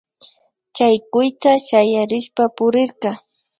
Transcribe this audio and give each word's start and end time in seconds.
Chay 0.75 0.95
kuytsa 1.11 1.51
shayarishpa 1.67 2.43
purirka 2.55 3.11